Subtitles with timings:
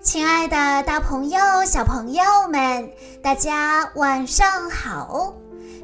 [0.00, 2.88] 亲爱的，大朋友、小朋友们，
[3.20, 5.34] 大家晚上好！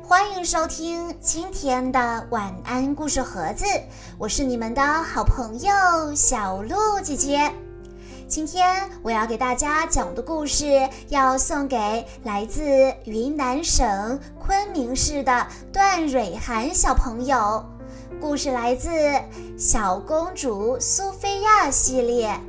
[0.05, 3.67] 欢迎收听今天的晚安故事盒子，
[4.17, 7.53] 我是你们的好朋友小鹿姐姐。
[8.29, 12.63] 今天我要给大家讲的故事，要送给来自
[13.05, 17.65] 云南省昆明市的段蕊涵小朋友。
[18.21, 18.89] 故事来自
[19.59, 22.41] 《小公主苏菲亚》系列。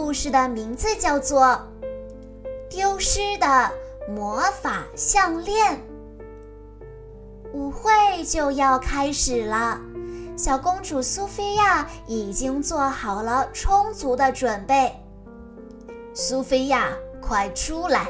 [0.00, 1.42] 故事的名字叫做
[2.70, 3.68] 《丢失的
[4.08, 5.74] 魔法项链》。
[7.52, 7.90] 舞会
[8.24, 9.80] 就要开始了，
[10.36, 14.94] 小公主苏菲亚已经做好了充足的准备。
[16.14, 18.06] 苏菲亚，快出来！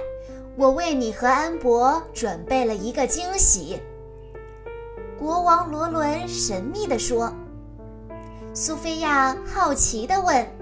[0.59, 3.80] 我为你和安博准备了一个惊喜。
[5.18, 7.32] 国王罗伦神秘地说。
[8.52, 10.57] 苏菲亚好奇地问。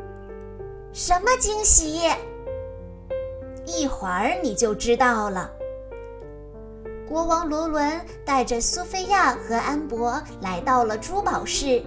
[0.98, 2.00] 什么惊喜？
[3.66, 5.52] 一会儿你就知道了。
[7.06, 11.84] 国王罗伦带着苏菲亚和安博来到了珠宝室。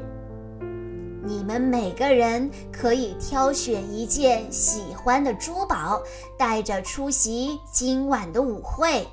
[1.24, 6.04] 你们每个人可以挑选一件喜欢的珠宝，
[6.38, 9.08] 带着出席今晚的舞会。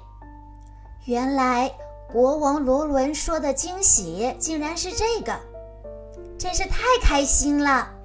[1.06, 1.72] 原来
[2.12, 5.34] 国王罗伦说的惊喜竟然是这个，
[6.36, 7.95] 真是太开心了。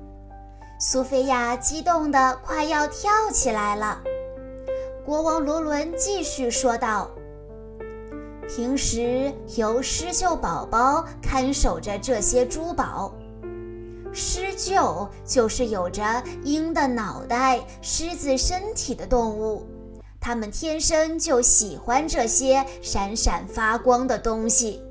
[0.83, 4.01] 苏菲亚激动得快要跳起来了。
[5.05, 7.07] 国王罗伦继续说道
[8.49, 13.13] ：“平时由狮鹫宝宝看守着这些珠宝。
[14.11, 16.03] 狮鹫就是有着
[16.43, 19.63] 鹰的脑袋、狮子身体的动物，
[20.19, 24.81] 它们天生就喜欢这些闪闪发光的东西。”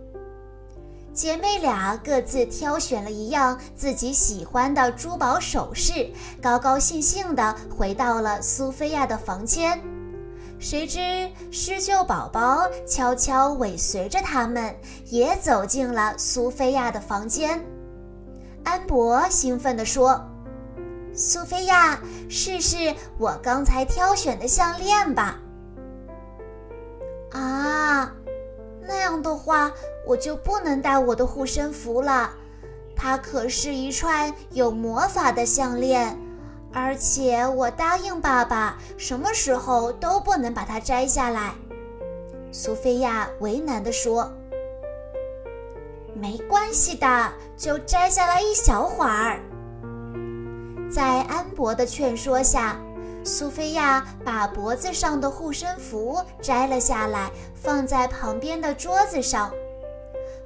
[1.20, 9.78] 姐妹俩各自挑选了一样自己喜欢的珠宝首饰，高高兴兴地回到了苏菲亚的房间。
[10.58, 14.74] 谁知施救宝宝悄悄尾随着他们，
[15.10, 17.62] 也走进了苏菲亚的房间。
[18.64, 20.24] 安博兴奋地说
[21.12, 22.00] ：“苏菲亚，
[22.30, 25.38] 试试我刚才挑选的项链吧。”
[27.36, 28.10] 啊！
[28.86, 29.72] 那样的话，
[30.06, 32.30] 我就不能戴我的护身符了。
[32.96, 36.18] 它可是一串有魔法的项链，
[36.72, 41.52] 而且我答应爸爸，什么时候都不能把它摘下来。
[42.52, 44.30] 苏菲亚为难地说
[46.14, 49.40] ：“没关系的，就摘下来一小会儿。”
[50.92, 52.76] 在安博的劝说下。
[53.22, 59.52] 苏菲亚把脖子上的护身符摘了下来，放在旁边的桌子上。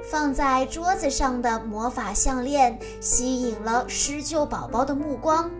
[0.02, 5.50] 放在桌子上的魔法项链吸引了施救宝宝的目光。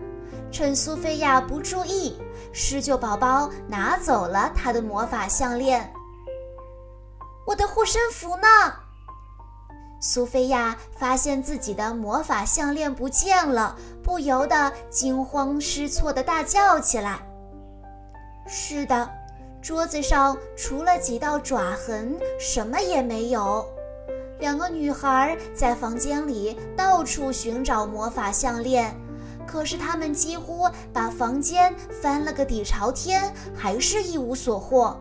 [0.50, 2.18] 趁苏菲亚不注意，
[2.52, 5.92] 施救宝宝拿走了她的魔法项链。
[7.46, 8.46] 我的护身符呢？
[10.06, 17.20] 苏菲亚发现自己的魔法项链不见了，不由得惊慌失措地大叫起来。
[18.46, 19.10] 是的，
[19.62, 23.66] 桌子上除了几道爪痕，什么也没有。
[24.40, 28.94] 两个女孩在房间里到处寻找魔法项链，
[29.46, 35.00] 可是她们几乎把房间翻了个底朝天，还是一无所获。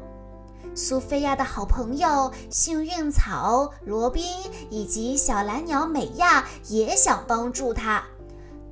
[0.75, 4.25] 苏菲亚的好朋友幸运草罗宾
[4.71, 8.03] 以及小蓝鸟美亚也想帮助她，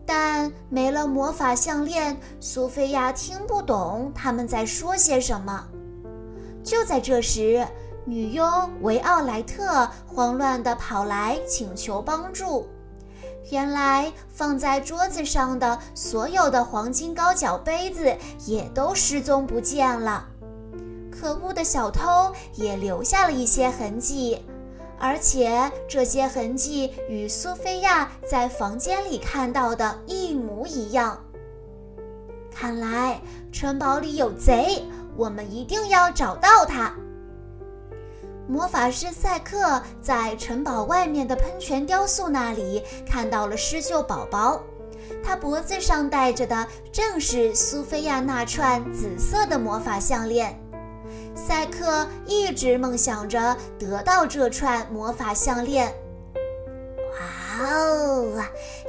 [0.05, 5.67] 但没了魔法项链，苏菲亚听不懂他们在说些什么。
[6.63, 7.67] 就在这时，
[8.03, 12.67] 女佣维奥莱特慌乱地跑来请求帮助。
[13.51, 20.27] 原来放在桌子上的所有的黄金高脚杯子也都失踪不见了。
[21.21, 24.39] 可恶的小偷也留下了一些痕迹，
[24.97, 31.23] 而且这些痕迹与苏菲亚在房间里看到的一模一样。
[32.51, 33.21] 看来
[33.51, 34.83] 城堡里有贼，
[35.15, 36.91] 我们一定要找到他。
[38.47, 44.59] 魔法师赛克在城堡外面的喷泉雕塑那里看到了施救宝宝，
[45.23, 50.60] 他脖子上戴着的正是苏菲亚那串紫色的魔法项链。
[51.33, 55.93] 赛克一直梦想着得到这串魔法项链。
[57.59, 58.43] 哇哦！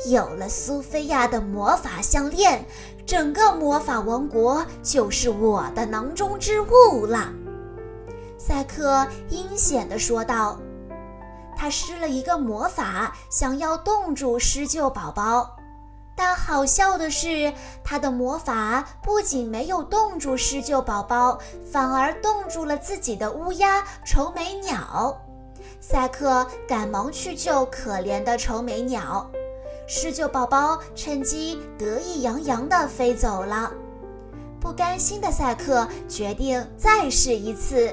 [0.08, 2.64] 有了苏菲亚的魔法项链，
[3.06, 7.32] 整个魔法王国就是我的囊中之物了。
[8.38, 10.58] 赛克阴险地说道。
[11.54, 15.56] 他施了一个魔法，想要冻住施救宝宝。
[16.14, 21.38] 但好笑的是，他的魔法不仅没有冻住施救宝宝，
[21.70, 25.20] 反而冻住了自己的乌鸦愁眉鸟。
[25.80, 29.28] 赛克赶忙去救可怜的愁眉鸟，
[29.88, 33.72] 施救宝宝趁机得意洋洋地飞走了。
[34.60, 37.92] 不甘心的赛克决定再试一次，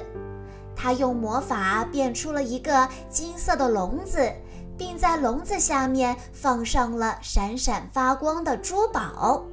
[0.75, 4.31] 他用魔法变出了一个金色的笼子。
[4.79, 9.45] 并在笼子下面放上了闪闪发光的珠宝。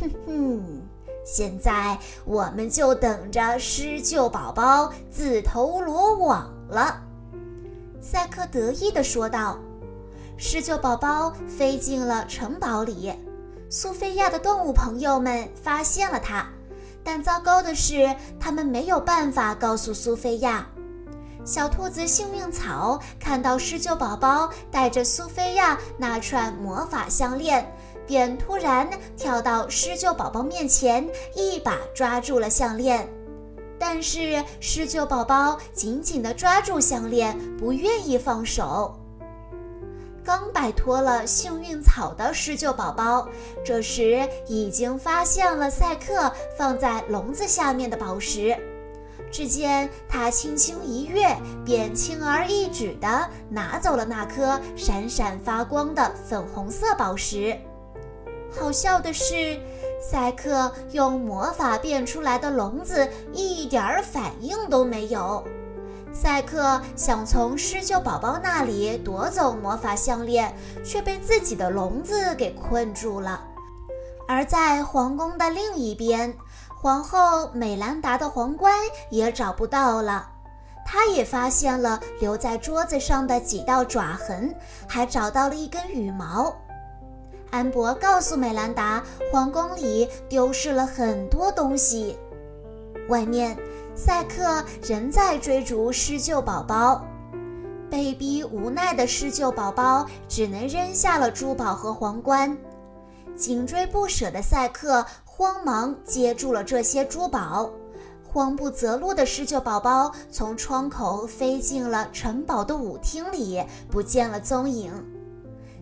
[0.00, 0.82] 哼哼，
[1.24, 7.02] 现在我们就等着施救宝宝自投罗网了。”
[8.00, 9.58] 赛克得意地说道。
[10.38, 13.10] 施救宝宝飞进了城堡里，
[13.70, 16.46] 苏菲亚的动物朋友们发现了它，
[17.02, 20.68] 但糟糕的是，他们没有办法告诉苏菲亚。
[21.46, 27.72] 小兔子幸运草看到施救宝宝带着苏菲亚那串魔法项链，
[28.04, 33.08] 便突然跳到施救宝宝面前，一把抓住了项链。
[33.78, 38.98] 但是施救宝宝紧紧地抓住项链，不愿意放手。
[40.24, 43.28] 刚摆脱了幸运草的施救宝宝，
[43.64, 48.56] 这时已经发现了赛克放在笼子下面的宝石。
[49.36, 57.54] 只见他轻轻一跃，便轻而易举地拿走了那颗闪闪发光的粉红色宝石。
[58.50, 59.60] 好笑的是，
[60.00, 65.44] 赛克用魔法变出来的笼子一点儿反应都没有。
[66.14, 73.44] 赛克想从施救宝宝那里夺走魔法项链，却被自己的笼子给困住了。
[74.26, 76.34] 而在皇宫的另一边。
[76.78, 78.72] 皇后美兰达的皇冠
[79.10, 80.28] 也找不到了，
[80.84, 84.54] 她也发现了留在桌子上的几道爪痕，
[84.86, 86.54] 还找到了一根羽毛。
[87.50, 89.02] 安博告诉美兰达，
[89.32, 92.18] 皇宫里丢失了很多东西。
[93.08, 93.56] 外面，
[93.94, 97.02] 赛克仍在追逐施救宝宝，
[97.90, 102.56] 被逼无奈的施救宝宝只能扔下了珠宝和皇冠。
[103.36, 105.04] 紧追不舍的赛克。
[105.38, 107.70] 慌忙接住了这些珠宝，
[108.26, 114.90] 慌不择路的施救宝宝从窗口飞进了城堡的舞厅里，不见了踪影。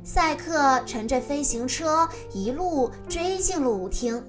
[0.03, 4.21] 赛克乘着飞行车一路追进了舞厅，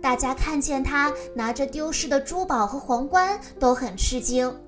[0.00, 4.58] 大家看见他拿着丢失的珠宝和皇冠，都很吃惊。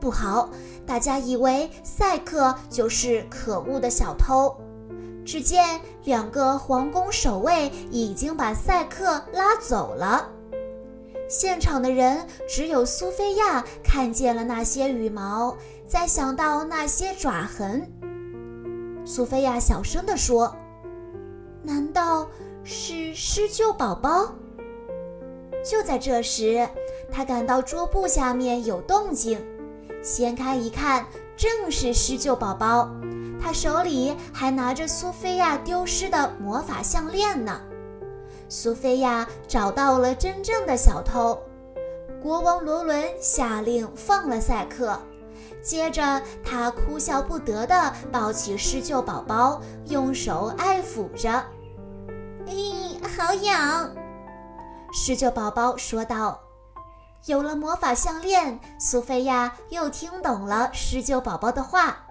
[0.00, 0.48] 不好，
[0.86, 4.56] 大家以为赛克就是可恶的小偷。
[5.28, 10.26] 只见两个皇宫守卫已经把赛克拉走了，
[11.28, 15.54] 现场的人只有苏菲亚看见了那些羽毛，
[15.86, 17.86] 再想到那些爪痕。
[19.04, 20.56] 苏菲亚小声地说
[21.62, 22.26] ：“难道
[22.64, 24.32] 是施救宝宝？”
[25.62, 26.66] 就在这时，
[27.12, 29.38] 他感到桌布下面有动静，
[30.02, 31.04] 掀开一看，
[31.36, 32.90] 正是施救宝宝。
[33.40, 37.60] 他手里还拿着苏菲亚丢失的魔法项链呢。
[38.48, 41.38] 苏菲亚找到了真正的小偷。
[42.20, 44.98] 国王罗伦下令放了赛克，
[45.62, 51.44] 接着他哭笑不得地抱起施救宝宝，用手爱抚着。
[52.46, 53.90] “咦，好痒！”
[54.92, 56.40] 施救宝宝说道。
[57.26, 62.04] 有了魔法项链，苏菲亚又听懂了施救宝宝的话。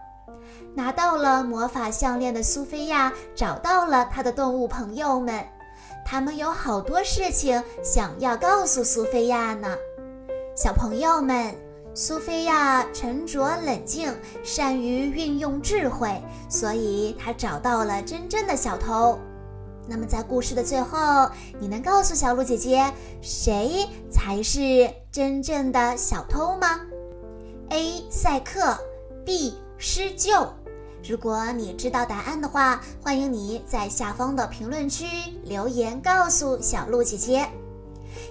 [0.75, 5.44] 拿到了魔法项链的苏菲亚找到了她的动物朋友们，
[6.06, 9.75] 他们有好多事情想要告诉苏菲亚呢。
[10.56, 11.53] 小朋友们，
[11.94, 14.13] 苏菲亚沉着冷静，
[14.44, 19.17] 善于运用智慧，所以她找到了真正的小偷。
[19.89, 21.29] 那么在故事的最后，
[21.60, 22.91] 你能告诉小鹿姐姐，
[23.22, 26.82] 谁才是真正的小偷吗
[27.70, 28.03] ？A.
[28.10, 28.77] 赛克
[29.25, 29.56] ，B.
[29.77, 30.31] 施救。
[31.07, 35.05] 如果你知道答案的话，欢迎你在下方的评论区
[35.43, 37.48] 留言告诉小鹿姐姐。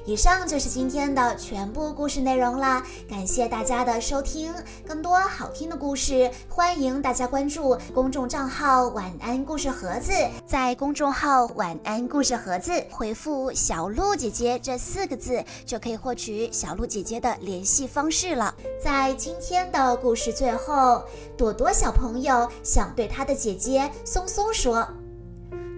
[0.06, 4.54] 以上就是今天的全部故事内容啦，感谢大家的收听。
[4.86, 10.12] 更多好听的故事，欢迎大家关注公众账号“晚安故事盒子”。
[10.46, 18.54] 在公众号“晚安故事盒子”回复“小鹿姐姐”这四个字，就可以获取小鹿姐姐的联系方式了。
[18.80, 21.02] 在今天的故事最后，
[21.36, 24.86] 朵朵小朋友想对她的姐姐松松说。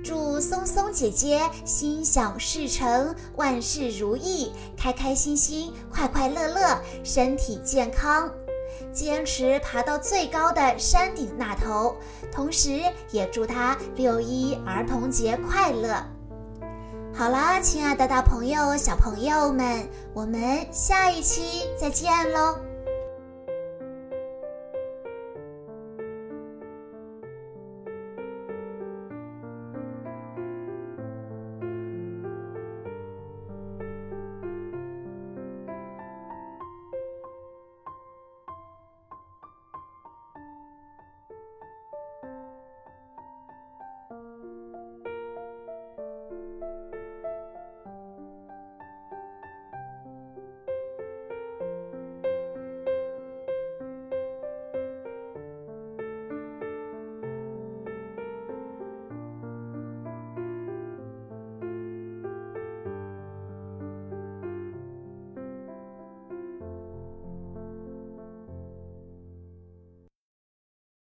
[0.09, 8.33] 祝松松姐姐心想事成，万事如意，开开心心，快快乐乐，身体健康。
[8.91, 11.95] 坚持爬到最高的山顶那头，
[12.33, 16.03] 同时也祝他六一儿童节快乐。
[17.15, 22.67] 好啦，亲爱的大朋友、小朋友们，我们下一期再见喽！